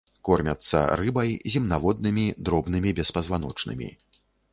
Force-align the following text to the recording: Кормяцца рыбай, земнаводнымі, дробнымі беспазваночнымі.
Кормяцца 0.27 0.79
рыбай, 1.01 1.29
земнаводнымі, 1.55 2.23
дробнымі 2.47 2.95
беспазваночнымі. 3.01 3.91